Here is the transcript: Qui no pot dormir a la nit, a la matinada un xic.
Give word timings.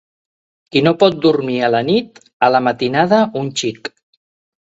Qui 0.75 0.81
no 0.85 0.93
pot 1.03 1.19
dormir 1.25 1.57
a 1.67 1.69
la 1.73 1.81
nit, 1.89 2.17
a 2.47 2.49
la 2.55 2.61
matinada 2.69 3.21
un 3.43 3.53
xic. 3.63 3.93